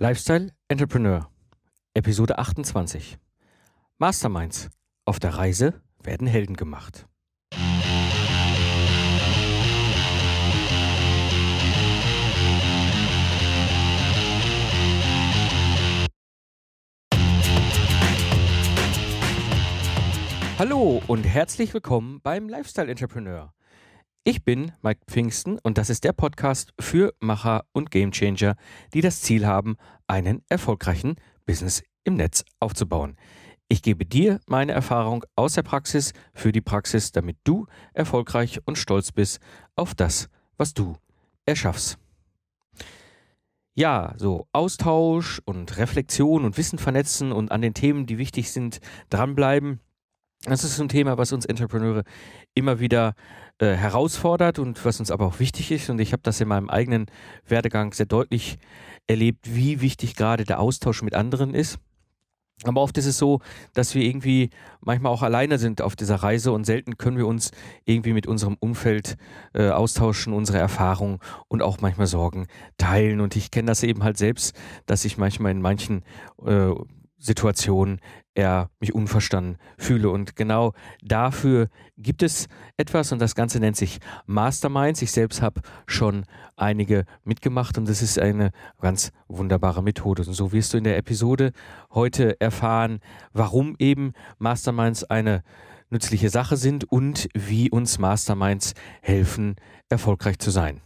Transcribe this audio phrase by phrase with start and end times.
[0.00, 1.28] Lifestyle Entrepreneur,
[1.92, 3.18] Episode 28.
[3.98, 4.70] Masterminds.
[5.04, 7.08] Auf der Reise werden Helden gemacht.
[20.60, 23.52] Hallo und herzlich willkommen beim Lifestyle Entrepreneur.
[24.24, 28.56] Ich bin Mike Pfingsten und das ist der Podcast für Macher und Gamechanger,
[28.92, 29.76] die das Ziel haben,
[30.06, 33.16] einen erfolgreichen Business im Netz aufzubauen.
[33.68, 38.76] Ich gebe dir meine Erfahrung aus der Praxis für die Praxis, damit du erfolgreich und
[38.76, 39.40] stolz bist
[39.76, 40.96] auf das, was du
[41.46, 41.98] erschaffst.
[43.74, 48.80] Ja, so Austausch und Reflexion und Wissen vernetzen und an den Themen, die wichtig sind,
[49.08, 49.80] dranbleiben.
[50.44, 52.04] Das ist ein Thema, was uns Entrepreneure
[52.54, 53.14] immer wieder
[53.58, 55.90] äh, herausfordert und was uns aber auch wichtig ist.
[55.90, 57.06] Und ich habe das in meinem eigenen
[57.46, 58.58] Werdegang sehr deutlich
[59.08, 61.80] erlebt, wie wichtig gerade der Austausch mit anderen ist.
[62.64, 63.40] Aber oft ist es so,
[63.72, 67.52] dass wir irgendwie manchmal auch alleine sind auf dieser Reise und selten können wir uns
[67.84, 69.16] irgendwie mit unserem Umfeld
[69.54, 73.20] äh, austauschen, unsere Erfahrungen und auch manchmal Sorgen teilen.
[73.20, 76.02] Und ich kenne das eben halt selbst, dass ich manchmal in manchen
[76.44, 76.70] äh,
[77.18, 78.00] Situationen
[78.38, 80.10] er mich unverstanden fühle.
[80.10, 85.02] Und genau dafür gibt es etwas und das Ganze nennt sich Masterminds.
[85.02, 86.24] Ich selbst habe schon
[86.56, 90.22] einige mitgemacht und das ist eine ganz wunderbare Methode.
[90.22, 91.50] Und so wirst du in der Episode
[91.90, 93.00] heute erfahren,
[93.32, 95.42] warum eben Masterminds eine
[95.90, 99.56] nützliche Sache sind und wie uns Masterminds helfen,
[99.88, 100.80] erfolgreich zu sein.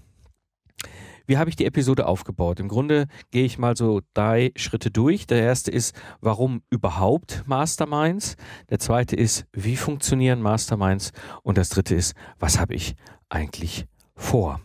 [1.26, 2.60] Wie habe ich die Episode aufgebaut?
[2.60, 5.26] Im Grunde gehe ich mal so drei Schritte durch.
[5.26, 8.36] Der erste ist, warum überhaupt Masterminds?
[8.70, 11.12] Der zweite ist, wie funktionieren Masterminds?
[11.42, 12.94] Und das dritte ist, was habe ich
[13.28, 14.60] eigentlich vor?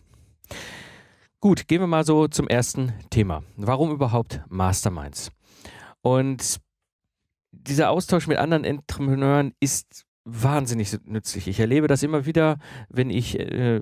[1.40, 3.44] Gut, gehen wir mal so zum ersten Thema.
[3.56, 5.32] Warum überhaupt Masterminds?
[6.02, 6.60] Und
[7.52, 11.48] dieser Austausch mit anderen Entrepreneuren ist wahnsinnig nützlich.
[11.48, 12.58] Ich erlebe das immer wieder,
[12.90, 13.82] wenn ich äh,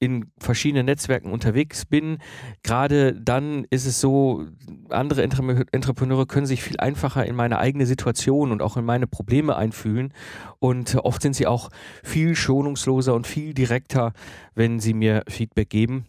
[0.00, 2.18] in verschiedenen Netzwerken unterwegs bin.
[2.62, 4.46] Gerade dann ist es so,
[4.88, 9.56] andere Entrepreneure können sich viel einfacher in meine eigene Situation und auch in meine Probleme
[9.56, 10.12] einfühlen.
[10.58, 11.68] Und oft sind sie auch
[12.02, 14.12] viel schonungsloser und viel direkter,
[14.54, 16.06] wenn sie mir Feedback geben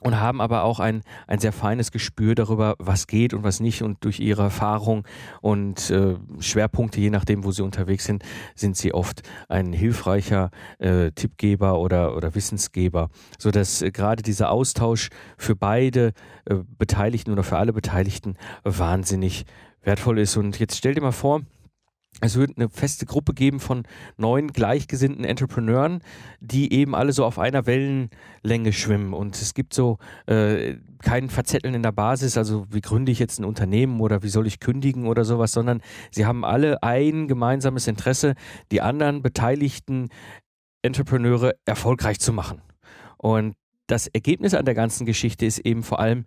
[0.00, 3.82] und haben aber auch ein, ein sehr feines Gespür darüber, was geht und was nicht.
[3.82, 5.06] Und durch ihre Erfahrung
[5.40, 8.24] und äh, Schwerpunkte, je nachdem, wo sie unterwegs sind,
[8.54, 15.10] sind sie oft ein hilfreicher äh, Tippgeber oder, oder Wissensgeber, sodass äh, gerade dieser Austausch
[15.38, 16.12] für beide
[16.44, 19.44] äh, Beteiligten oder für alle Beteiligten wahnsinnig
[19.82, 20.36] wertvoll ist.
[20.36, 21.42] Und jetzt stell dir mal vor,
[22.20, 23.82] es wird eine feste Gruppe geben von
[24.16, 26.00] neun gleichgesinnten Entrepreneuren,
[26.40, 29.12] die eben alle so auf einer Wellenlänge schwimmen.
[29.12, 33.40] Und es gibt so äh, kein Verzetteln in der Basis, also wie gründe ich jetzt
[33.40, 37.88] ein Unternehmen oder wie soll ich kündigen oder sowas, sondern sie haben alle ein gemeinsames
[37.88, 38.34] Interesse,
[38.70, 40.08] die anderen beteiligten
[40.82, 42.62] Entrepreneure erfolgreich zu machen.
[43.18, 46.24] Und das Ergebnis an der ganzen Geschichte ist eben vor allem,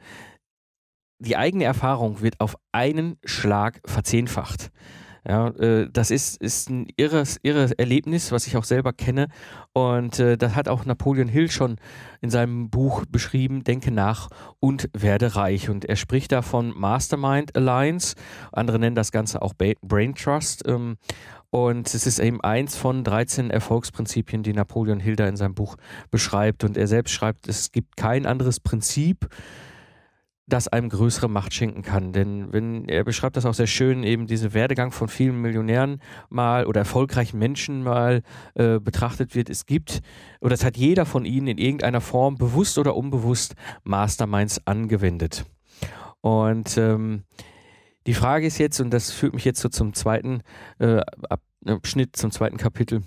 [1.19, 4.71] die eigene Erfahrung wird auf einen Schlag verzehnfacht.
[5.27, 9.27] Ja, äh, das ist, ist ein irres, irres Erlebnis, was ich auch selber kenne.
[9.73, 11.75] Und äh, das hat auch Napoleon Hill schon
[12.21, 14.29] in seinem Buch beschrieben, Denke nach
[14.61, 15.69] und werde reich.
[15.69, 18.15] Und er spricht da von Mastermind Alliance.
[18.53, 20.63] Andere nennen das Ganze auch Brain Trust.
[20.65, 20.95] Ähm,
[21.49, 25.75] und es ist eben eins von 13 Erfolgsprinzipien, die Napoleon Hill da in seinem Buch
[26.09, 26.63] beschreibt.
[26.63, 29.27] Und er selbst schreibt, es gibt kein anderes Prinzip,
[30.47, 32.13] das einem größere Macht schenken kann.
[32.13, 36.65] Denn wenn er beschreibt das auch sehr schön, eben diese Werdegang von vielen Millionären mal
[36.65, 38.21] oder erfolgreichen Menschen mal
[38.55, 39.49] äh, betrachtet wird.
[39.49, 40.01] Es gibt,
[40.39, 45.45] oder es hat jeder von ihnen in irgendeiner Form, bewusst oder unbewusst, Masterminds angewendet.
[46.21, 47.23] Und ähm,
[48.07, 50.41] die Frage ist jetzt, und das führt mich jetzt so zum zweiten
[50.79, 51.01] äh,
[51.65, 53.03] Abschnitt, zum zweiten Kapitel,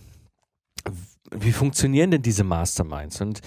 [1.31, 3.21] wie funktionieren denn diese Masterminds?
[3.21, 3.41] Und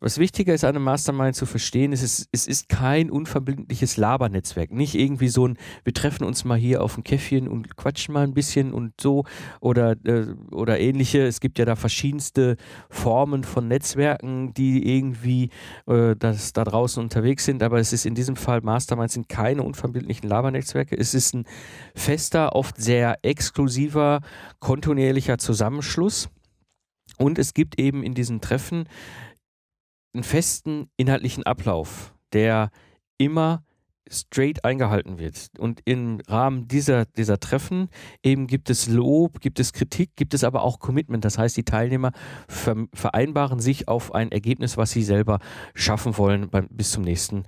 [0.00, 4.72] was wichtiger ist, einem Mastermind zu verstehen, ist, es, es ist kein unverbindliches Labernetzwerk.
[4.72, 8.24] Nicht irgendwie so ein, wir treffen uns mal hier auf ein Käffchen und quatschen mal
[8.24, 9.24] ein bisschen und so
[9.60, 11.26] oder, äh, oder ähnliche.
[11.26, 12.56] Es gibt ja da verschiedenste
[12.88, 15.50] Formen von Netzwerken, die irgendwie
[15.86, 17.62] äh, das, da draußen unterwegs sind.
[17.62, 20.96] Aber es ist in diesem Fall, Masterminds sind keine unverbindlichen Labernetzwerke.
[20.96, 21.44] Es ist ein
[21.94, 24.20] fester, oft sehr exklusiver,
[24.60, 26.30] kontinuierlicher Zusammenschluss.
[27.18, 28.86] Und es gibt eben in diesen Treffen
[30.14, 32.70] einen festen inhaltlichen Ablauf, der
[33.18, 33.62] immer
[34.10, 35.50] straight eingehalten wird.
[35.58, 37.88] Und im Rahmen dieser, dieser Treffen
[38.22, 41.24] eben gibt es Lob, gibt es Kritik, gibt es aber auch Commitment.
[41.24, 42.10] Das heißt, die Teilnehmer
[42.48, 45.38] vereinbaren sich auf ein Ergebnis, was sie selber
[45.74, 47.44] schaffen wollen beim, bis zum nächsten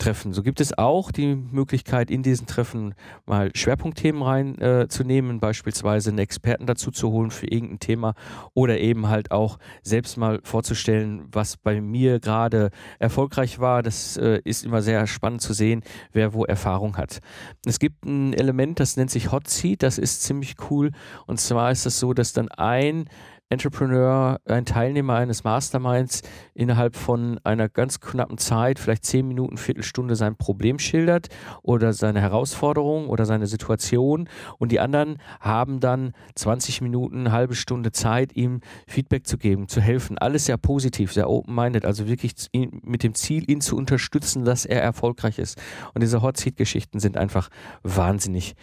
[0.00, 0.32] Treffen.
[0.32, 2.94] So gibt es auch die Möglichkeit, in diesen Treffen
[3.26, 8.14] mal Schwerpunktthemen reinzunehmen, äh, beispielsweise einen Experten dazu zu holen für irgendein Thema
[8.54, 13.82] oder eben halt auch selbst mal vorzustellen, was bei mir gerade erfolgreich war.
[13.82, 15.82] Das äh, ist immer sehr spannend zu sehen,
[16.12, 17.20] wer wo Erfahrung hat.
[17.64, 20.90] Es gibt ein Element, das nennt sich Hot Seat, das ist ziemlich cool.
[21.26, 23.04] Und zwar ist es so, dass dann ein
[23.50, 26.22] Entrepreneur, ein Teilnehmer eines Masterminds
[26.54, 31.30] innerhalb von einer ganz knappen Zeit, vielleicht zehn Minuten, Viertelstunde sein Problem schildert
[31.62, 37.90] oder seine Herausforderung oder seine Situation und die anderen haben dann 20 Minuten, halbe Stunde
[37.90, 40.16] Zeit, ihm Feedback zu geben, zu helfen.
[40.16, 44.80] Alles sehr positiv, sehr open-minded, also wirklich mit dem Ziel, ihn zu unterstützen, dass er
[44.80, 45.60] erfolgreich ist.
[45.92, 47.48] Und diese Hot Seat-Geschichten sind einfach
[47.82, 48.54] wahnsinnig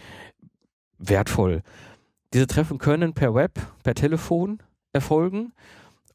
[0.98, 1.62] wertvoll.
[2.34, 4.60] Diese Treffen können per Web, per Telefon,
[4.94, 5.54] erfolgen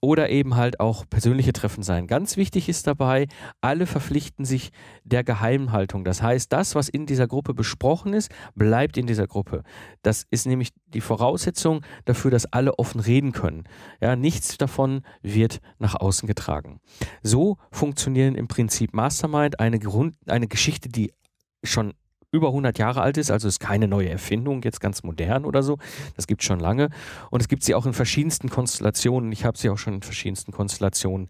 [0.04, 2.08] oder eben halt auch persönliche Treffen sein.
[2.08, 3.28] Ganz wichtig ist dabei,
[3.60, 4.72] alle verpflichten sich
[5.04, 6.04] der Geheimhaltung.
[6.04, 9.62] Das heißt, das, was in dieser Gruppe besprochen ist, bleibt in dieser Gruppe.
[10.02, 13.62] Das ist nämlich die Voraussetzung dafür, dass alle offen reden können.
[14.00, 16.80] Ja, nichts davon wird nach außen getragen.
[17.22, 21.12] So funktionieren im Prinzip Mastermind, eine, Grund, eine Geschichte, die
[21.62, 21.94] schon
[22.32, 25.78] über 100 Jahre alt ist, also ist keine neue Erfindung, jetzt ganz modern oder so.
[26.16, 26.88] Das gibt es schon lange.
[27.30, 29.30] Und es gibt sie auch in verschiedensten Konstellationen.
[29.32, 31.28] Ich habe sie auch schon in verschiedensten Konstellationen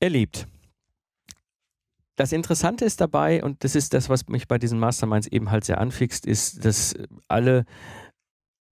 [0.00, 0.46] erlebt.
[2.14, 5.64] Das Interessante ist dabei, und das ist das, was mich bei diesen Masterminds eben halt
[5.64, 6.94] sehr anfixt, ist, dass
[7.28, 7.64] alle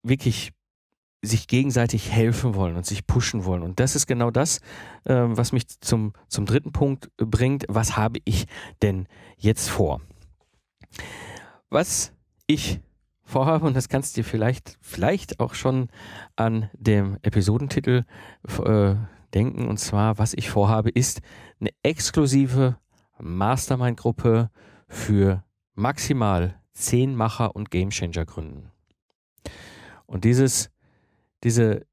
[0.02, 0.52] wirklich
[1.22, 3.64] sich gegenseitig helfen wollen und sich pushen wollen.
[3.64, 4.60] Und das ist genau das,
[5.06, 7.66] äh, was mich zum, zum dritten Punkt bringt.
[7.70, 8.46] Was habe ich
[8.82, 10.02] denn jetzt vor?
[11.70, 12.14] Was
[12.48, 12.80] ich
[13.24, 15.90] vorhabe, und das kannst du dir vielleicht, vielleicht auch schon
[16.36, 18.04] an dem Episodentitel
[18.64, 18.96] äh,
[19.34, 21.22] denken, und zwar, was ich vorhabe, ist
[21.60, 22.78] eine exklusive
[23.20, 24.50] Mastermind-Gruppe
[24.88, 25.44] für
[25.74, 28.72] maximal zehn Macher und Gamechanger gründen.
[30.06, 30.70] Und dieses,
[31.44, 31.86] diese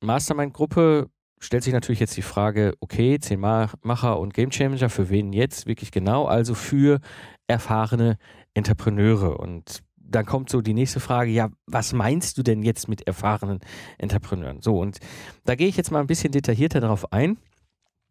[0.00, 1.10] Mastermind-Gruppe
[1.40, 5.90] stellt sich natürlich jetzt die Frage, okay, zehn Macher und Gamechanger, für wen jetzt wirklich
[5.90, 6.26] genau?
[6.26, 7.00] Also für
[7.46, 8.18] erfahrene
[8.54, 9.38] Entrepreneure.
[9.38, 13.60] Und dann kommt so die nächste Frage, ja, was meinst du denn jetzt mit erfahrenen
[13.98, 14.62] Entrepreneuren?
[14.62, 14.98] So, und
[15.44, 17.38] da gehe ich jetzt mal ein bisschen detaillierter darauf ein.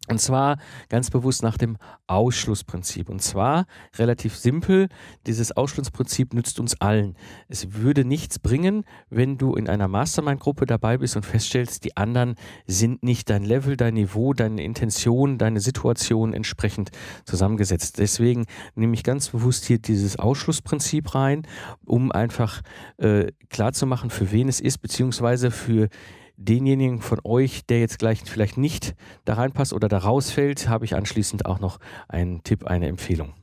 [0.09, 0.57] Und zwar
[0.89, 1.77] ganz bewusst nach dem
[2.07, 3.07] Ausschlussprinzip.
[3.09, 3.65] Und zwar
[3.95, 4.89] relativ simpel,
[5.25, 7.15] dieses Ausschlussprinzip nützt uns allen.
[7.47, 12.35] Es würde nichts bringen, wenn du in einer Mastermind-Gruppe dabei bist und feststellst, die anderen
[12.67, 16.91] sind nicht dein Level, dein Niveau, deine Intention, deine Situation entsprechend
[17.23, 17.97] zusammengesetzt.
[17.97, 18.45] Deswegen
[18.75, 21.43] nehme ich ganz bewusst hier dieses Ausschlussprinzip rein,
[21.85, 22.61] um einfach
[22.97, 25.87] äh, klarzumachen, für wen es ist, beziehungsweise für
[26.37, 28.95] denjenigen von euch, der jetzt gleich vielleicht nicht
[29.25, 33.33] da reinpasst oder da rausfällt, habe ich anschließend auch noch einen Tipp, eine Empfehlung.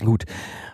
[0.00, 0.24] Gut,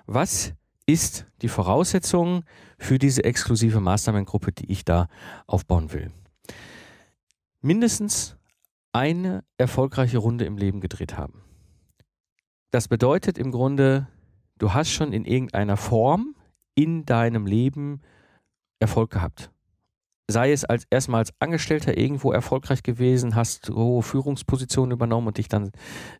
[0.06, 0.52] was
[0.86, 2.44] ist die Voraussetzung
[2.78, 5.08] für diese exklusive Mastermind-Gruppe, die ich da
[5.46, 6.10] aufbauen will?
[7.60, 8.36] Mindestens
[8.92, 11.42] eine erfolgreiche Runde im Leben gedreht haben.
[12.70, 14.08] Das bedeutet im Grunde,
[14.58, 16.34] du hast schon in irgendeiner Form
[16.74, 18.02] in deinem Leben
[18.80, 19.50] Erfolg gehabt
[20.26, 25.48] sei es als erstmal als Angestellter irgendwo erfolgreich gewesen, hast hohe Führungspositionen übernommen und dich
[25.48, 25.70] dann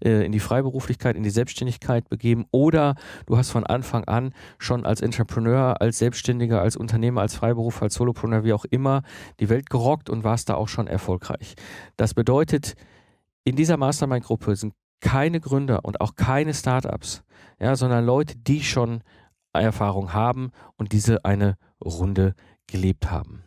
[0.05, 2.97] äh, in die Freiberuflichkeit, in die Selbstständigkeit begeben oder
[3.27, 7.95] du hast von Anfang an schon als Entrepreneur, als Selbstständiger, als Unternehmer, als Freiberuf, als
[7.95, 9.03] Solopreneur, wie auch immer,
[9.41, 11.55] die Welt gerockt und warst da auch schon erfolgreich.
[11.97, 12.75] Das bedeutet,
[13.45, 17.23] in dieser Mastermind-Gruppe sind keine Gründer und auch keine Startups,
[17.59, 19.03] ja, sondern Leute, die schon
[19.53, 22.35] Erfahrung haben und diese eine Runde
[22.67, 23.45] gelebt haben.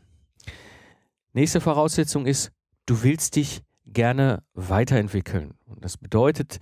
[1.37, 2.51] Nächste Voraussetzung ist,
[2.87, 5.53] du willst dich gerne weiterentwickeln.
[5.67, 6.57] Und das bedeutet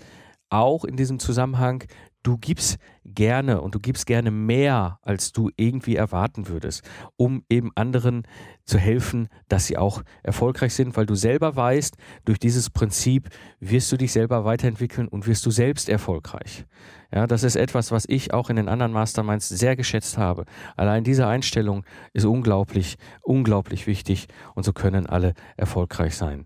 [0.49, 1.85] auch in diesem Zusammenhang,
[2.23, 6.83] du gibst gerne und du gibst gerne mehr, als du irgendwie erwarten würdest,
[7.15, 8.23] um eben anderen
[8.65, 11.95] zu helfen, dass sie auch erfolgreich sind, weil du selber weißt,
[12.25, 13.29] durch dieses Prinzip
[13.59, 16.65] wirst du dich selber weiterentwickeln und wirst du selbst erfolgreich.
[17.13, 20.45] Ja, das ist etwas, was ich auch in den anderen Masterminds sehr geschätzt habe.
[20.75, 26.45] Allein diese Einstellung ist unglaublich, unglaublich wichtig und so können alle erfolgreich sein.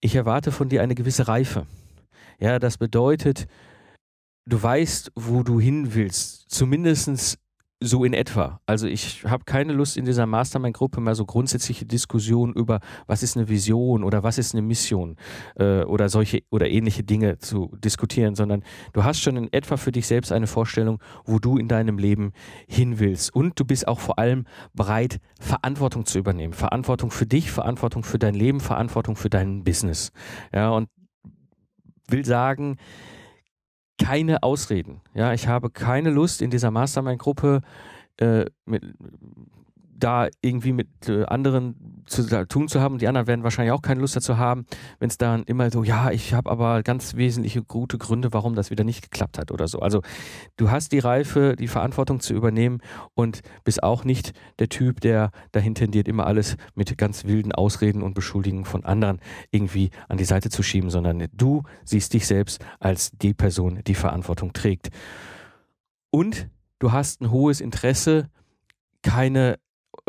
[0.00, 1.66] Ich erwarte von dir eine gewisse Reife.
[2.38, 3.46] Ja, das bedeutet,
[4.46, 6.50] du weißt, wo du hin willst.
[6.50, 7.38] Zumindest
[7.82, 8.60] so in etwa.
[8.66, 13.36] Also ich habe keine Lust in dieser Mastermind-Gruppe mehr so grundsätzliche Diskussionen über, was ist
[13.36, 15.16] eine Vision oder was ist eine Mission
[15.56, 19.92] äh, oder solche oder ähnliche Dinge zu diskutieren, sondern du hast schon in etwa für
[19.92, 22.32] dich selbst eine Vorstellung, wo du in deinem Leben
[22.68, 23.34] hin willst.
[23.34, 26.52] Und du bist auch vor allem bereit, Verantwortung zu übernehmen.
[26.52, 30.12] Verantwortung für dich, Verantwortung für dein Leben, Verantwortung für dein Business.
[30.52, 30.88] Ja, und
[32.08, 32.76] will sagen,
[34.00, 35.00] keine Ausreden.
[35.14, 37.60] Ja, ich habe keine Lust in dieser Mastermind-Gruppe
[38.16, 38.82] äh, mit,
[40.00, 42.98] da irgendwie mit äh, anderen zu tun zu haben.
[42.98, 44.66] Die anderen werden wahrscheinlich auch keine Lust dazu haben,
[44.98, 48.70] wenn es dann immer so, ja, ich habe aber ganz wesentliche gute Gründe, warum das
[48.70, 49.80] wieder nicht geklappt hat oder so.
[49.80, 50.02] Also
[50.56, 52.80] du hast die Reife, die Verantwortung zu übernehmen
[53.14, 58.02] und bist auch nicht der Typ, der dahin tendiert, immer alles mit ganz wilden Ausreden
[58.02, 62.64] und Beschuldigungen von anderen irgendwie an die Seite zu schieben, sondern du siehst dich selbst
[62.80, 64.88] als die Person, die Verantwortung trägt.
[66.10, 68.28] Und du hast ein hohes Interesse,
[69.02, 69.58] keine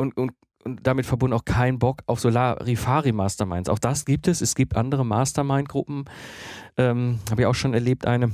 [0.01, 0.31] und, und,
[0.63, 3.70] und damit verbunden auch kein Bock auf Solarifari Masterminds.
[3.70, 4.41] Auch das gibt es.
[4.41, 6.05] Es gibt andere Mastermind-Gruppen.
[6.77, 8.31] Ähm, Habe ich auch schon erlebt, eine.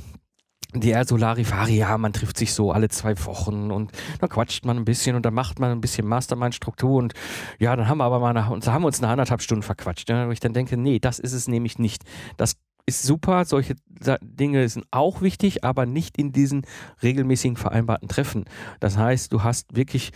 [0.76, 4.76] Die eher Solarifari, ja, man trifft sich so alle zwei Wochen und dann quatscht man
[4.76, 7.14] ein bisschen und dann macht man ein bisschen Mastermind-Struktur und
[7.58, 10.10] ja, dann haben wir aber mal nach, haben uns eine anderthalb Stunden verquatscht.
[10.10, 12.04] Ja, wo ich dann denke, nee, das ist es nämlich nicht.
[12.36, 13.76] Das ist super, solche
[14.22, 16.66] Dinge sind auch wichtig, aber nicht in diesen
[17.02, 18.44] regelmäßigen vereinbarten Treffen.
[18.82, 20.12] Das heißt, du hast wirklich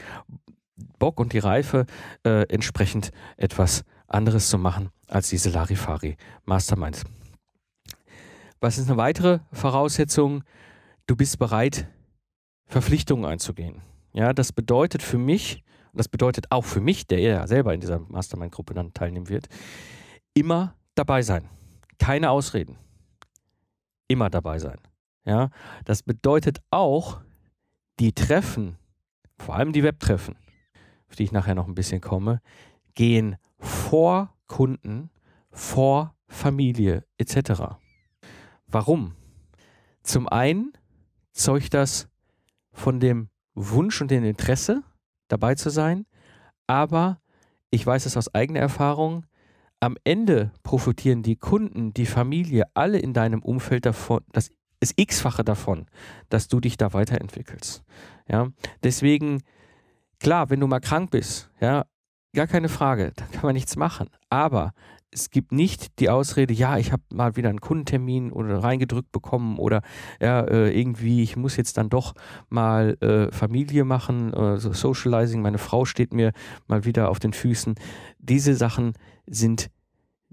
[1.02, 1.88] Bock und die Reife,
[2.24, 6.16] äh, entsprechend etwas anderes zu machen als diese Larifari
[6.46, 7.04] Masterminds.
[8.60, 10.44] Was ist eine weitere Voraussetzung?
[11.08, 11.88] Du bist bereit,
[12.68, 13.82] Verpflichtungen einzugehen.
[14.14, 17.82] Ja, das bedeutet für mich, und das bedeutet auch für mich, der ja selber in
[17.82, 19.48] dieser Mastermind-Gruppe dann teilnehmen wird,
[20.36, 21.50] immer dabei sein.
[21.98, 22.78] Keine Ausreden.
[24.08, 24.78] Immer dabei sein.
[25.26, 25.50] Ja,
[25.84, 27.22] das bedeutet auch,
[28.00, 28.78] die Treffen,
[29.40, 30.36] vor allem die Webtreffen,
[31.12, 32.42] auf die ich nachher noch ein bisschen komme,
[32.96, 35.10] gehen vor Kunden,
[35.52, 37.76] vor Familie etc.
[38.66, 39.16] Warum?
[40.04, 40.72] Zum einen
[41.34, 42.08] zeugt das
[42.72, 44.84] von dem Wunsch und dem Interesse,
[45.28, 46.06] dabei zu sein,
[46.66, 47.20] aber
[47.72, 49.26] ich weiß es aus eigener Erfahrung,
[49.82, 54.50] am Ende profitieren die Kunden, die Familie, alle in deinem Umfeld davon, das
[54.80, 55.88] ist x-fache davon,
[56.30, 57.84] dass du dich da weiterentwickelst.
[58.30, 58.48] Ja,
[58.84, 59.44] deswegen
[60.22, 61.86] Klar, wenn du mal krank bist, ja,
[62.36, 64.08] gar keine Frage, da kann man nichts machen.
[64.30, 64.72] Aber
[65.10, 69.58] es gibt nicht die Ausrede, ja, ich habe mal wieder einen Kundentermin oder reingedrückt bekommen
[69.58, 69.82] oder
[70.22, 72.14] ja, äh, irgendwie, ich muss jetzt dann doch
[72.50, 76.34] mal äh, Familie machen, äh, so Socializing, meine Frau steht mir
[76.68, 77.74] mal wieder auf den Füßen.
[78.20, 78.94] Diese Sachen
[79.26, 79.72] sind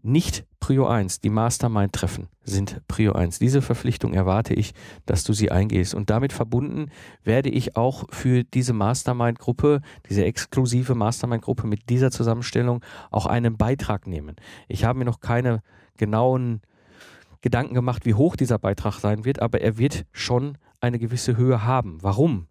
[0.03, 3.39] nicht Prio 1, die Mastermind-Treffen sind Prio 1.
[3.39, 4.75] Diese Verpflichtung erwarte ich,
[5.07, 5.95] dass du sie eingehst.
[5.95, 6.91] Und damit verbunden
[7.23, 14.07] werde ich auch für diese Mastermind-Gruppe, diese exklusive Mastermind-Gruppe mit dieser Zusammenstellung auch einen Beitrag
[14.07, 14.37] nehmen.
[14.67, 15.63] Ich habe mir noch keine
[15.97, 16.61] genauen
[17.41, 21.65] Gedanken gemacht, wie hoch dieser Beitrag sein wird, aber er wird schon eine gewisse Höhe
[21.65, 21.99] haben.
[22.03, 22.49] Warum?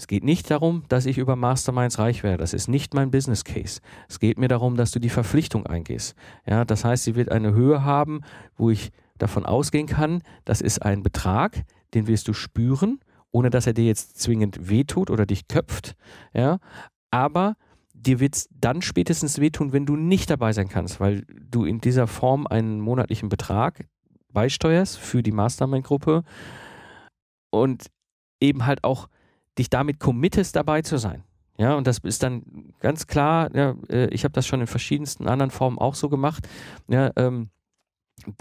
[0.00, 2.38] Es geht nicht darum, dass ich über Masterminds reich werde.
[2.38, 3.82] Das ist nicht mein Business Case.
[4.08, 6.14] Es geht mir darum, dass du die Verpflichtung eingehst.
[6.46, 8.22] Ja, das heißt, sie wird eine Höhe haben,
[8.56, 13.66] wo ich davon ausgehen kann, das ist ein Betrag, den wirst du spüren, ohne dass
[13.66, 15.96] er dir jetzt zwingend wehtut oder dich köpft.
[16.32, 16.60] Ja,
[17.10, 17.56] aber
[17.92, 21.82] dir wird es dann spätestens wehtun, wenn du nicht dabei sein kannst, weil du in
[21.82, 23.86] dieser Form einen monatlichen Betrag
[24.32, 26.22] beisteuerst für die Mastermind-Gruppe
[27.50, 27.84] und
[28.40, 29.06] eben halt auch
[29.60, 31.22] dich damit committest, dabei zu sein.
[31.58, 32.42] Ja, und das ist dann
[32.80, 36.48] ganz klar, ja, äh, ich habe das schon in verschiedensten anderen Formen auch so gemacht.
[36.88, 37.50] Ja, ähm,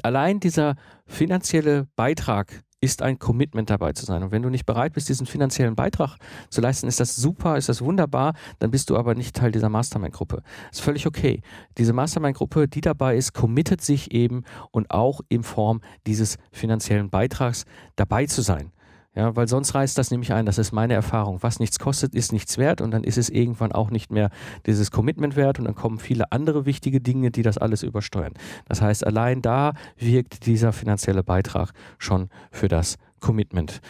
[0.02, 4.24] allein dieser finanzielle Beitrag ist ein Commitment dabei zu sein.
[4.24, 6.16] Und wenn du nicht bereit bist, diesen finanziellen Beitrag
[6.50, 9.68] zu leisten, ist das super, ist das wunderbar, dann bist du aber nicht Teil dieser
[9.68, 10.42] Mastermind-Gruppe.
[10.72, 11.42] Ist völlig okay.
[11.78, 17.66] Diese Mastermind-Gruppe, die dabei ist, committet sich eben und auch in Form dieses finanziellen Beitrags
[17.98, 18.72] dabei zu sein.
[19.16, 21.42] Ja, weil sonst reißt das nämlich ein, das ist meine Erfahrung.
[21.42, 24.30] Was nichts kostet, ist nichts wert und dann ist es irgendwann auch nicht mehr
[24.68, 28.34] dieses Commitment wert und dann kommen viele andere wichtige Dinge, die das alles übersteuern.
[28.66, 33.82] Das heißt, allein da wirkt dieser finanzielle Beitrag schon für das Commitment.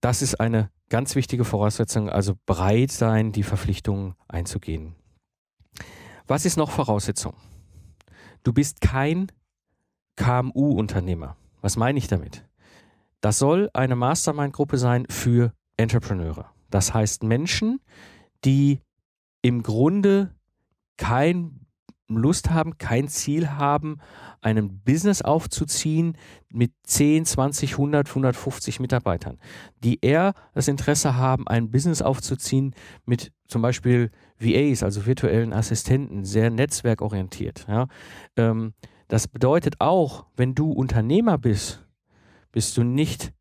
[0.00, 4.96] Das ist eine ganz wichtige Voraussetzung, also bereit sein, die Verpflichtungen einzugehen.
[6.26, 7.34] Was ist noch Voraussetzung?
[8.42, 9.30] Du bist kein
[10.16, 11.36] KMU-Unternehmer.
[11.60, 12.44] Was meine ich damit?
[13.20, 16.50] Das soll eine Mastermind-Gruppe sein für Entrepreneure.
[16.70, 17.80] Das heißt Menschen,
[18.44, 18.80] die
[19.42, 20.34] im Grunde
[20.96, 21.60] kein
[22.08, 23.98] Lust haben, kein Ziel haben,
[24.40, 26.16] einen Business aufzuziehen
[26.48, 29.38] mit 10, 20, 100, 150 Mitarbeitern,
[29.84, 32.74] die eher das Interesse haben, ein Business aufzuziehen
[33.04, 37.66] mit zum Beispiel VAs, also virtuellen Assistenten, sehr netzwerkorientiert.
[37.68, 37.86] Ja.
[38.36, 38.74] Ähm,
[39.08, 41.84] das bedeutet auch, wenn du Unternehmer bist,
[42.52, 43.32] bist du nicht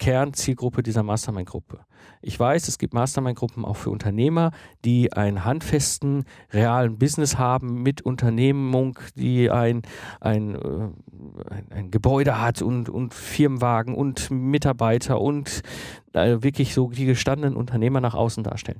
[0.00, 1.80] Kernzielgruppe dieser Mastermind-Gruppe.
[2.22, 4.50] Ich weiß, es gibt Mastermind-Gruppen auch für Unternehmer,
[4.84, 9.82] die einen handfesten, realen Business haben mit Unternehmung, die ein,
[10.18, 10.58] ein, äh,
[11.50, 15.60] ein, ein Gebäude hat und, und Firmenwagen und Mitarbeiter und
[16.14, 18.78] äh, wirklich so die gestandenen Unternehmer nach außen darstellen.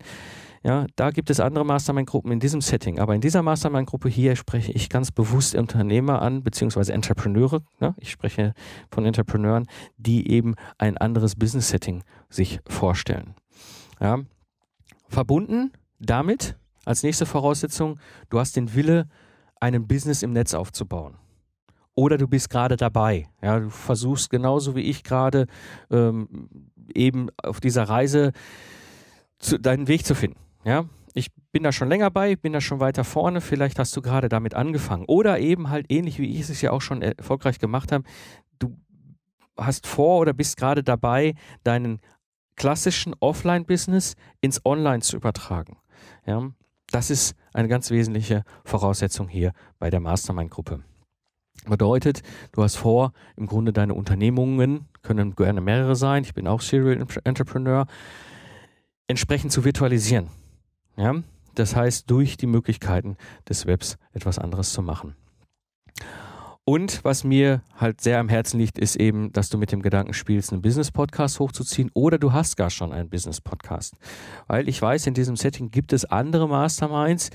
[0.63, 2.99] Ja, da gibt es andere Mastermind-Gruppen in diesem Setting.
[2.99, 7.63] Aber in dieser Mastermind-Gruppe hier spreche ich ganz bewusst Unternehmer an, beziehungsweise Entrepreneure.
[7.81, 8.53] Ja, ich spreche
[8.91, 13.35] von Entrepreneuren, die eben ein anderes Business-Setting sich vorstellen.
[14.01, 14.19] Ja,
[15.09, 17.99] verbunden damit als nächste Voraussetzung,
[18.29, 19.09] du hast den Wille,
[19.61, 21.17] einen Business im Netz aufzubauen.
[21.95, 23.29] Oder du bist gerade dabei.
[23.43, 25.47] Ja, du versuchst genauso wie ich gerade
[25.91, 26.49] ähm,
[26.95, 28.33] eben auf dieser Reise
[29.39, 30.39] zu, deinen Weg zu finden.
[30.65, 34.03] Ja, ich bin da schon länger bei, bin da schon weiter vorne, vielleicht hast du
[34.03, 35.05] gerade damit angefangen.
[35.07, 38.05] Oder eben halt ähnlich wie ich es ja auch schon erfolgreich gemacht habe,
[38.59, 38.77] du
[39.57, 42.01] hast vor oder bist gerade dabei, deinen
[42.57, 45.79] klassischen Offline-Business ins Online zu übertragen.
[46.27, 46.51] Ja,
[46.91, 50.83] das ist eine ganz wesentliche Voraussetzung hier bei der Mastermind-Gruppe.
[51.67, 56.61] Bedeutet, du hast vor, im Grunde deine Unternehmungen, können gerne mehrere sein, ich bin auch
[56.61, 57.87] Serial Entrepreneur,
[59.09, 60.29] entsprechend zu virtualisieren.
[60.97, 61.23] Ja?
[61.55, 63.17] Das heißt, durch die Möglichkeiten
[63.49, 65.17] des Webs etwas anderes zu machen.
[66.65, 70.13] Und was mir halt sehr am Herzen liegt, ist eben, dass du mit dem Gedanken
[70.13, 73.95] spielst, einen Business-Podcast hochzuziehen oder du hast gar schon einen Business-Podcast.
[74.47, 77.31] Weil ich weiß, in diesem Setting gibt es andere Masterminds,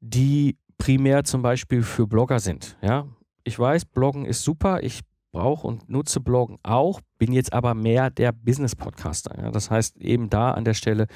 [0.00, 2.78] die primär zum Beispiel für Blogger sind.
[2.80, 3.06] Ja,
[3.44, 4.82] ich weiß, Bloggen ist super.
[4.82, 9.40] Ich brauche und nutze Bloggen auch, bin jetzt aber mehr der Business-Podcaster.
[9.40, 9.52] Ja?
[9.52, 11.06] Das heißt, eben da an der Stelle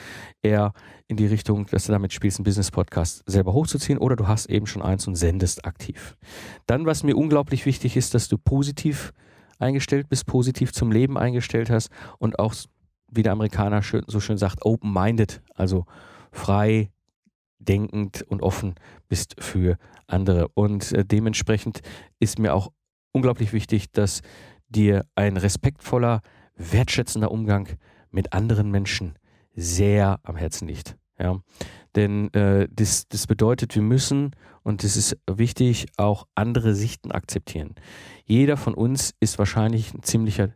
[0.40, 0.72] eher
[1.08, 4.68] in die Richtung, dass du damit spielst, einen Business-Podcast selber hochzuziehen oder du hast eben
[4.68, 6.16] schon eins und sendest aktiv.
[6.66, 9.12] Dann, was mir unglaublich wichtig ist, dass du positiv
[9.58, 12.54] eingestellt bist, positiv zum Leben eingestellt hast und auch,
[13.10, 15.86] wie der Amerikaner schön, so schön sagt, open-minded, also
[16.30, 16.92] frei,
[17.58, 18.76] denkend und offen
[19.08, 20.46] bist für andere.
[20.54, 21.80] Und äh, dementsprechend
[22.20, 22.70] ist mir auch
[23.10, 24.22] unglaublich wichtig, dass
[24.68, 26.20] dir ein respektvoller,
[26.56, 27.68] wertschätzender Umgang
[28.10, 29.18] mit anderen Menschen
[29.54, 30.96] sehr am Herzen liegt.
[31.18, 31.40] Ja,
[31.94, 37.74] denn äh, das, das bedeutet, wir müssen, und das ist wichtig, auch andere Sichten akzeptieren.
[38.24, 40.50] Jeder von uns ist wahrscheinlich ein ziemlicher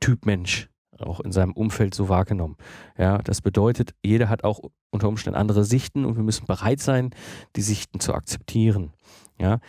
[0.00, 2.56] Typ Mensch, auch in seinem Umfeld so wahrgenommen.
[2.98, 4.60] Ja, das bedeutet, jeder hat auch
[4.90, 7.10] unter Umständen andere Sichten und wir müssen bereit sein,
[7.54, 8.92] die Sichten zu akzeptieren.
[9.38, 9.60] Ja,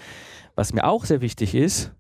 [0.56, 1.94] was mir auch sehr wichtig ist,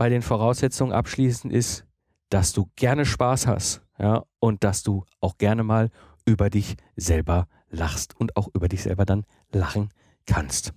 [0.00, 1.84] bei den Voraussetzungen abschließend ist,
[2.30, 5.90] dass du gerne Spaß hast, ja, und dass du auch gerne mal
[6.24, 9.90] über dich selber lachst und auch über dich selber dann lachen
[10.24, 10.72] kannst.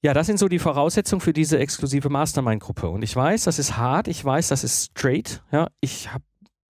[0.00, 2.88] Ja, das sind so die Voraussetzungen für diese exklusive Mastermind-Gruppe.
[2.88, 5.44] Und ich weiß, das ist hart, ich weiß, das ist straight.
[5.52, 6.24] Ja, ich habe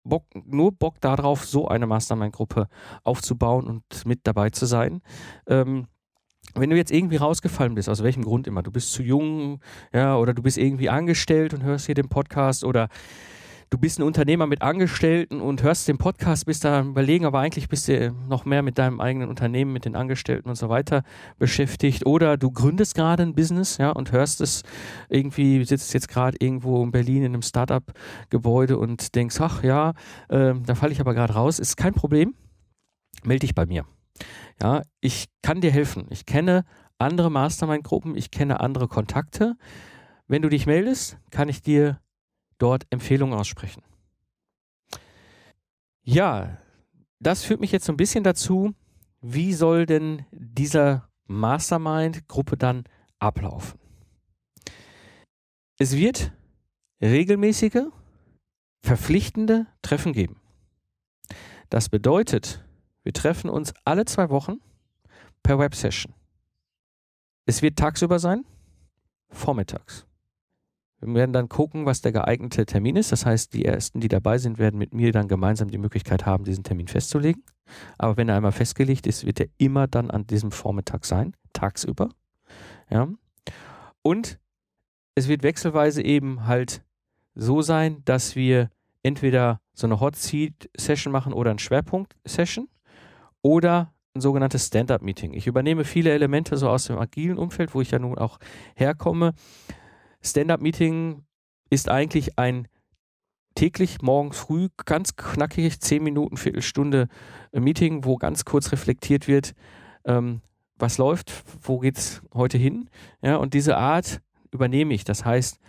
[0.04, 2.67] Bock, nur Bock darauf, so eine Mastermind-Gruppe
[3.04, 5.04] aufzubauen und mit dabei zu sein.
[5.45, 5.86] Ähm,
[6.56, 9.60] wenn du jetzt irgendwie rausgefallen bist, aus welchem Grund immer, du bist zu jung,
[9.93, 12.89] ja, oder du bist irgendwie angestellt und hörst hier den Podcast oder
[13.73, 17.69] du bist ein Unternehmer mit Angestellten und hörst den Podcast, bist da überlegen, aber eigentlich
[17.69, 21.01] bist du noch mehr mit deinem eigenen Unternehmen, mit den Angestellten und so weiter
[21.39, 22.06] beschäftigt.
[22.06, 24.62] Oder du gründest gerade ein Business, ja, und hörst es
[25.10, 29.93] irgendwie, sitzt jetzt gerade irgendwo in Berlin in einem Startup-Gebäude und denkst, ach ja,
[30.29, 31.58] äh, da falle ich aber gerade raus.
[31.58, 32.36] Ist kein Problem.
[33.23, 33.86] Melde dich bei mir.
[34.63, 36.08] Ja, ich kann dir helfen.
[36.10, 36.63] Ich kenne
[36.97, 39.58] andere Mastermind-Gruppen, ich kenne andere Kontakte.
[40.28, 41.99] Wenn du dich meldest, kann ich dir
[42.60, 43.84] dort Empfehlungen aussprechen.
[46.02, 46.58] Ja,
[47.19, 48.73] das führt mich jetzt so ein bisschen dazu,
[49.19, 52.86] wie soll denn dieser Mastermind-Gruppe dann
[53.19, 53.78] ablaufen?
[55.78, 56.32] Es wird
[57.02, 57.88] regelmäßige,
[58.82, 60.39] verpflichtende Treffen geben.
[61.69, 62.62] Das bedeutet,
[63.03, 64.59] wir treffen uns alle zwei Wochen
[65.43, 66.13] per Websession.
[67.45, 68.45] Es wird tagsüber sein,
[69.29, 70.05] vormittags.
[71.01, 73.11] Wir werden dann gucken, was der geeignete Termin ist.
[73.11, 76.45] Das heißt, die Ersten, die dabei sind, werden mit mir dann gemeinsam die Möglichkeit haben,
[76.45, 77.43] diesen Termin festzulegen.
[77.97, 82.09] Aber wenn er einmal festgelegt ist, wird er immer dann an diesem Vormittag sein, tagsüber.
[82.89, 83.09] Ja.
[84.01, 84.39] Und
[85.15, 86.83] es wird wechselweise eben halt
[87.35, 88.69] so sein, dass wir
[89.01, 92.69] entweder so eine Hot Seat Session machen oder ein Schwerpunkt Session
[93.43, 95.34] oder ein sogenanntes Stand-up-Meeting.
[95.34, 98.39] Ich übernehme viele Elemente so aus dem agilen Umfeld, wo ich ja nun auch
[98.75, 99.34] herkomme.
[100.21, 101.23] Stand-up-Meeting
[101.69, 102.67] ist eigentlich ein
[103.56, 107.08] täglich morgens früh ganz knackig, zehn Minuten, Viertelstunde
[107.51, 109.53] äh, Meeting, wo ganz kurz reflektiert wird,
[110.06, 110.41] ähm,
[110.77, 112.89] was läuft, wo geht es heute hin.
[113.21, 115.03] Ja, und diese Art übernehme ich.
[115.03, 115.60] Das heißt,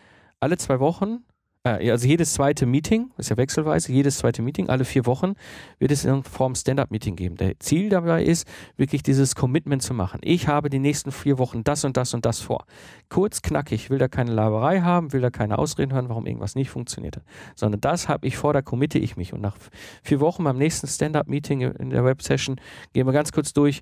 [0.40, 1.24] alle zwei Wochen
[1.64, 5.32] also jedes zweite Meeting, ist ja wechselweise, jedes zweite Meeting, alle vier Wochen,
[5.78, 7.36] wird es in Form Stand-up-Meeting geben.
[7.36, 8.46] Der Ziel dabei ist,
[8.76, 10.20] wirklich dieses Commitment zu machen.
[10.22, 12.66] Ich habe die nächsten vier Wochen das und das und das vor.
[13.08, 16.68] Kurz, knackig, will da keine Laberei haben, will da keine Ausreden hören, warum irgendwas nicht
[16.68, 17.24] funktioniert hat,
[17.54, 19.32] sondern das habe ich vor, da committe ich mich.
[19.32, 19.56] Und nach
[20.02, 22.60] vier Wochen beim nächsten Stand-up-Meeting in der Web-Session
[22.92, 23.80] gehen wir ganz kurz durch,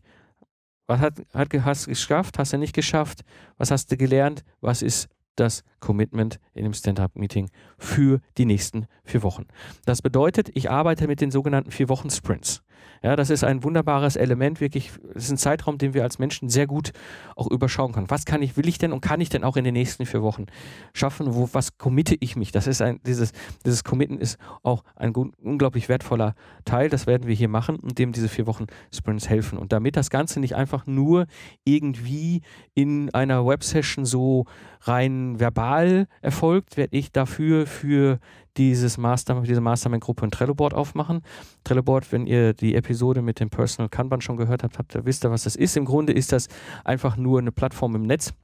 [0.86, 2.38] was hat, hat, hast du geschafft?
[2.38, 3.22] Hast du nicht geschafft?
[3.56, 4.44] Was hast du gelernt?
[4.60, 9.46] Was ist das Commitment in dem Stand-up-Meeting für die nächsten vier Wochen.
[9.84, 12.62] Das bedeutet, ich arbeite mit den sogenannten vier Wochen Sprints.
[13.02, 16.48] Ja, das ist ein wunderbares Element, wirklich, das ist ein Zeitraum, den wir als Menschen
[16.48, 16.92] sehr gut
[17.34, 18.10] auch überschauen können.
[18.10, 20.22] Was kann ich, will ich denn und kann ich denn auch in den nächsten vier
[20.22, 20.46] Wochen
[20.94, 21.34] schaffen?
[21.34, 22.52] Wo, was committe ich mich?
[22.52, 23.32] Das ist ein, dieses,
[23.64, 26.88] dieses Committen ist auch ein unglaublich wertvoller Teil.
[26.88, 29.58] Das werden wir hier machen und dem diese vier Wochen Sprints helfen.
[29.58, 31.26] Und damit das Ganze nicht einfach nur
[31.64, 32.42] irgendwie
[32.74, 34.44] in einer Web-Session so
[34.82, 38.18] rein verbal erfolgt, werde ich dafür für
[38.56, 41.22] dieses Master, diese Mastermind-Gruppe ein Trello-Board aufmachen.
[41.64, 45.24] Trello-Board, wenn ihr die Episode mit dem Personal Kanban schon gehört habt, habt ihr, wisst
[45.24, 45.76] ihr, was das ist.
[45.76, 46.48] Im Grunde ist das
[46.84, 48.34] einfach nur eine Plattform im Netz,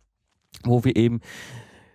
[0.65, 1.21] wo wir eben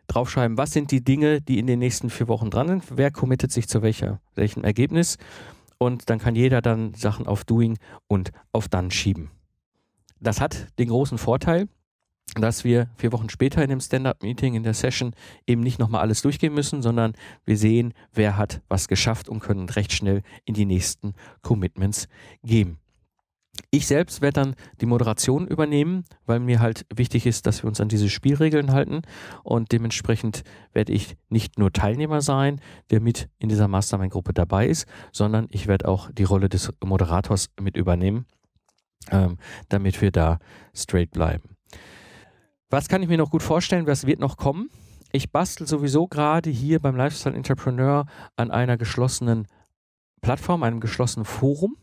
[0.08, 3.52] draufschreiben, was sind die Dinge, die in den nächsten vier Wochen dran sind, wer committet
[3.52, 5.18] sich zu welcher, welchem Ergebnis
[5.78, 7.78] und dann kann jeder dann Sachen auf Doing
[8.08, 9.32] und auf Done schieben.
[10.20, 11.68] Das hat den großen Vorteil,
[12.42, 15.14] dass wir vier Wochen später in dem Stand-up-Meeting, in der Session
[15.48, 17.14] eben nicht nochmal alles durchgehen müssen, sondern
[17.46, 22.08] wir sehen, wer hat was geschafft und können recht schnell in die nächsten Commitments
[22.44, 22.78] gehen.
[23.70, 27.80] Ich selbst werde dann die Moderation übernehmen, weil mir halt wichtig ist, dass wir uns
[27.82, 29.02] an diese Spielregeln halten
[29.44, 30.44] und dementsprechend
[30.74, 35.68] werde ich nicht nur Teilnehmer sein, der mit in dieser Mastermind-Gruppe dabei ist, sondern ich
[35.68, 38.26] werde auch die Rolle des Moderators mit übernehmen,
[39.12, 39.38] ähm,
[39.70, 40.40] damit wir da
[40.74, 41.53] straight bleiben.
[42.74, 43.86] Was kann ich mir noch gut vorstellen?
[43.86, 44.72] Was wird noch kommen?
[45.12, 49.48] Ich bastel sowieso gerade hier beim Lifestyle Entrepreneur an einer geschlossenen
[50.22, 51.78] Plattform, einem geschlossenen Forum.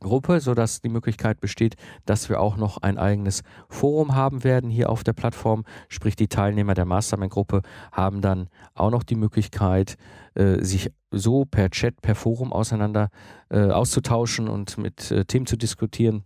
[0.00, 4.88] Gruppe, sodass die Möglichkeit besteht, dass wir auch noch ein eigenes Forum haben werden hier
[4.88, 5.64] auf der Plattform.
[5.88, 7.60] Sprich, die Teilnehmer der Mastermind-Gruppe
[7.92, 9.98] haben dann auch noch die Möglichkeit,
[10.36, 13.10] äh, sich so per Chat, per Forum auseinander
[13.50, 16.24] äh, auszutauschen und mit äh, Themen zu diskutieren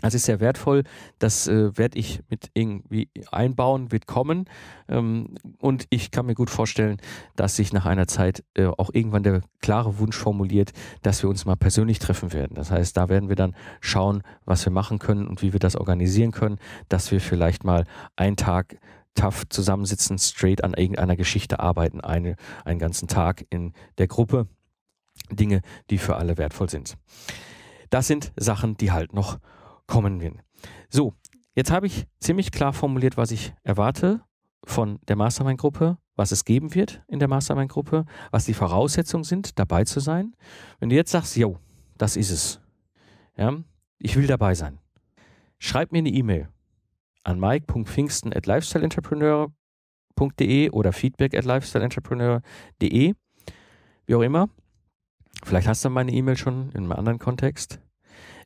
[0.00, 0.84] das ist sehr wertvoll.
[1.18, 4.44] Das äh, werde ich mit irgendwie einbauen, wird kommen.
[4.88, 6.98] Ähm, und ich kann mir gut vorstellen,
[7.34, 10.72] dass sich nach einer Zeit äh, auch irgendwann der klare Wunsch formuliert,
[11.02, 12.54] dass wir uns mal persönlich treffen werden.
[12.54, 15.74] Das heißt, da werden wir dann schauen, was wir machen können und wie wir das
[15.74, 18.78] organisieren können, dass wir vielleicht mal einen Tag
[19.14, 24.46] tough zusammensitzen, straight an irgendeiner Geschichte arbeiten, eine, einen ganzen Tag in der Gruppe.
[25.30, 26.96] Dinge, die für alle wertvoll sind.
[27.90, 29.38] Das sind Sachen, die halt noch
[29.88, 30.38] kommen will.
[30.88, 31.14] So,
[31.56, 34.20] jetzt habe ich ziemlich klar formuliert, was ich erwarte
[34.64, 39.82] von der Mastermind-Gruppe, was es geben wird in der Mastermind-Gruppe, was die Voraussetzungen sind, dabei
[39.84, 40.36] zu sein.
[40.78, 41.58] Wenn du jetzt sagst, yo,
[41.96, 42.60] das ist es,
[43.36, 43.56] ja,
[43.98, 44.78] ich will dabei sein,
[45.58, 46.48] schreib mir eine E-Mail
[47.24, 53.14] an mike.pfingsten at lifestyleentrepreneur.de oder feedback at lifestyleentrepreneur.de,
[54.06, 54.48] wie auch immer.
[55.44, 57.80] Vielleicht hast du meine E-Mail schon in einem anderen Kontext.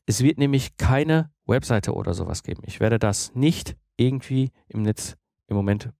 [0.06, 2.62] Es wird nämlich keine Webseite oder sowas geben.
[2.66, 5.90] Ich werde das nicht irgendwie im Netz im Moment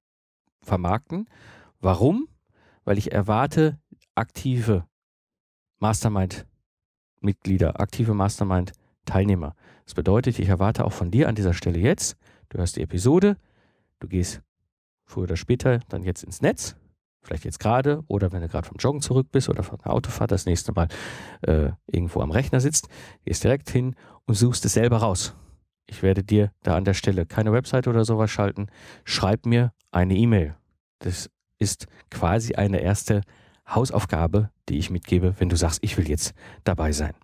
[0.60, 1.28] vermarkten.
[1.80, 2.28] Warum?
[2.84, 3.78] Weil ich erwarte
[4.14, 4.86] aktive
[5.78, 9.54] Mastermind-Mitglieder, aktive Mastermind-Teilnehmer.
[9.84, 12.16] Das bedeutet, ich erwarte auch von dir an dieser Stelle jetzt,
[12.48, 13.36] du hörst die Episode,
[13.98, 14.42] du gehst
[15.04, 16.76] früher oder später dann jetzt ins Netz,
[17.22, 20.32] vielleicht jetzt gerade oder wenn du gerade vom Joggen zurück bist oder von der Autofahrt
[20.32, 20.88] das nächste Mal
[21.42, 22.88] äh, irgendwo am Rechner sitzt,
[23.24, 23.94] gehst direkt hin
[24.26, 25.34] und suchst es selber raus.
[25.86, 28.68] Ich werde dir da an der Stelle keine Website oder sowas schalten.
[29.04, 30.56] Schreib mir eine E-Mail.
[31.00, 33.22] Das ist quasi eine erste
[33.68, 37.14] Hausaufgabe, die ich mitgebe, wenn du sagst, ich will jetzt dabei sein.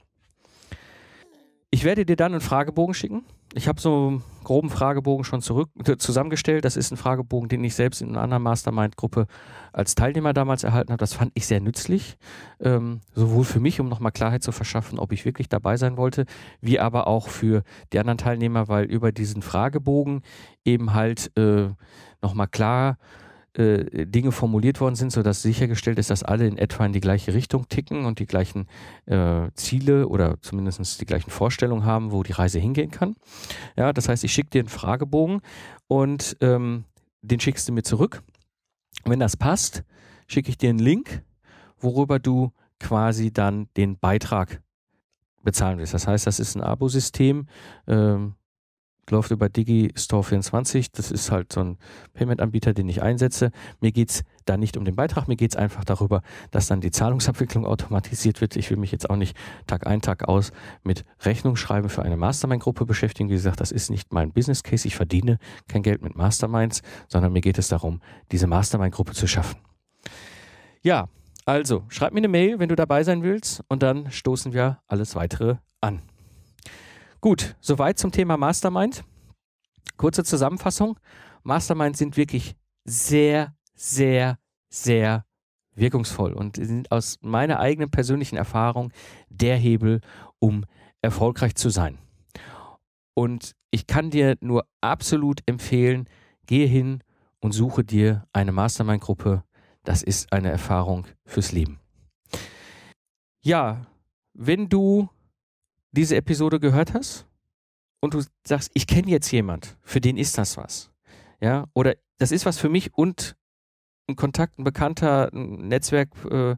[1.70, 3.24] Ich werde dir dann einen Fragebogen schicken.
[3.52, 6.64] Ich habe so einen groben Fragebogen schon zurück, zusammengestellt.
[6.64, 9.26] Das ist ein Fragebogen, den ich selbst in einer anderen Mastermind-Gruppe
[9.72, 11.00] als Teilnehmer damals erhalten habe.
[11.00, 12.16] Das fand ich sehr nützlich,
[12.60, 16.24] ähm, sowohl für mich, um nochmal Klarheit zu verschaffen, ob ich wirklich dabei sein wollte,
[16.62, 20.22] wie aber auch für die anderen Teilnehmer, weil über diesen Fragebogen
[20.64, 21.68] eben halt äh,
[22.22, 23.27] nochmal klar äh,
[23.58, 27.68] Dinge formuliert worden sind, sodass sichergestellt ist, dass alle in etwa in die gleiche Richtung
[27.68, 28.68] ticken und die gleichen
[29.06, 33.16] äh, Ziele oder zumindest die gleichen Vorstellungen haben, wo die Reise hingehen kann.
[33.76, 35.40] Ja, das heißt, ich schicke dir einen Fragebogen
[35.88, 36.84] und ähm,
[37.22, 38.22] den schickst du mir zurück.
[39.04, 39.82] Wenn das passt,
[40.28, 41.24] schicke ich dir einen Link,
[41.78, 44.62] worüber du quasi dann den Beitrag
[45.42, 45.94] bezahlen willst.
[45.94, 47.48] Das heißt, das ist ein Abosystem.
[47.88, 48.34] Ähm,
[49.10, 50.88] läuft über Digistore24.
[50.92, 51.78] Das ist halt so ein
[52.14, 53.50] Payment-Anbieter, den ich einsetze.
[53.80, 56.80] Mir geht es da nicht um den Beitrag, mir geht es einfach darüber, dass dann
[56.80, 58.56] die Zahlungsabwicklung automatisiert wird.
[58.56, 62.86] Ich will mich jetzt auch nicht Tag ein, Tag aus mit Rechnungsschreiben für eine Mastermind-Gruppe
[62.86, 63.28] beschäftigen.
[63.28, 64.86] Wie gesagt, das ist nicht mein Business Case.
[64.86, 68.00] Ich verdiene kein Geld mit Masterminds, sondern mir geht es darum,
[68.32, 69.58] diese Mastermind-Gruppe zu schaffen.
[70.82, 71.08] Ja,
[71.44, 75.14] also schreib mir eine Mail, wenn du dabei sein willst und dann stoßen wir alles
[75.14, 76.02] weitere an.
[77.20, 79.02] Gut, soweit zum Thema Mastermind.
[79.96, 81.00] Kurze Zusammenfassung.
[81.42, 82.54] Mastermind sind wirklich
[82.84, 85.24] sehr, sehr, sehr
[85.74, 88.92] wirkungsvoll und sind aus meiner eigenen persönlichen Erfahrung
[89.28, 90.00] der Hebel,
[90.38, 90.64] um
[91.02, 91.98] erfolgreich zu sein.
[93.14, 96.08] Und ich kann dir nur absolut empfehlen,
[96.46, 97.02] gehe hin
[97.40, 99.42] und suche dir eine Mastermind-Gruppe.
[99.82, 101.80] Das ist eine Erfahrung fürs Leben.
[103.42, 103.86] Ja,
[104.34, 105.08] wenn du
[105.92, 107.26] diese Episode gehört hast
[108.00, 110.90] und du sagst, ich kenne jetzt jemand, für den ist das was.
[111.40, 113.36] Ja, oder das ist was für mich und
[114.08, 116.56] ein Kontakt, ein Bekannter, ein Netzwerk, äh,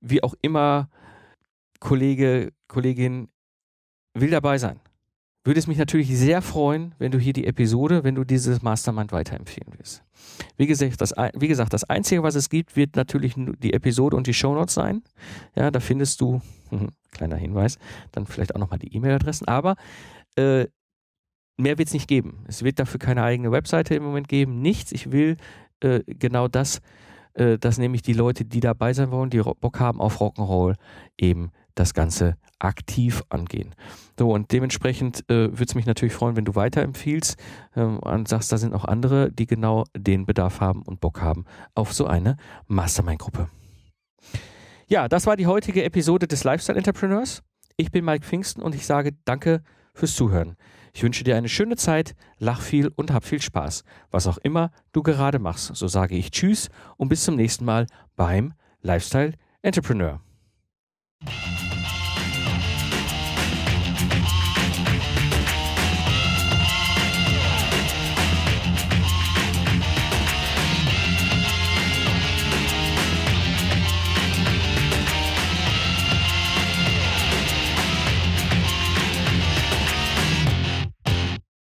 [0.00, 0.88] wie auch immer,
[1.80, 3.28] Kollege, Kollegin
[4.14, 4.80] will dabei sein.
[5.46, 9.12] Würde es mich natürlich sehr freuen, wenn du hier die Episode, wenn du dieses Mastermind
[9.12, 10.02] weiterempfehlen willst.
[10.56, 14.26] Wie gesagt, das, wie gesagt, das Einzige, was es gibt, wird natürlich die Episode und
[14.26, 15.04] die Shownotes sein.
[15.54, 16.42] Ja, da findest du,
[17.12, 17.78] kleiner Hinweis,
[18.10, 19.46] dann vielleicht auch nochmal die E-Mail-Adressen.
[19.46, 19.76] Aber
[20.34, 20.66] äh,
[21.56, 22.44] mehr wird es nicht geben.
[22.48, 24.60] Es wird dafür keine eigene Webseite im Moment geben.
[24.60, 24.90] Nichts.
[24.90, 25.36] Ich will
[25.78, 26.80] äh, genau das,
[27.34, 30.74] äh, dass nämlich die Leute, die dabei sein wollen, die Bock haben auf Rock'n'Roll,
[31.16, 33.74] eben das Ganze aktiv angehen.
[34.18, 37.36] So, und dementsprechend äh, würde es mich natürlich freuen, wenn du weiterempfiehlst
[37.76, 41.44] ähm, und sagst, da sind auch andere, die genau den Bedarf haben und Bock haben
[41.74, 42.36] auf so eine
[42.66, 43.48] Mastermind-Gruppe.
[44.88, 47.42] Ja, das war die heutige Episode des Lifestyle Entrepreneurs.
[47.76, 49.62] Ich bin Mike Pfingsten und ich sage danke
[49.92, 50.56] fürs Zuhören.
[50.94, 53.84] Ich wünsche dir eine schöne Zeit, lach viel und hab viel Spaß.
[54.10, 57.86] Was auch immer du gerade machst, so sage ich Tschüss und bis zum nächsten Mal
[58.16, 60.20] beim Lifestyle Entrepreneur.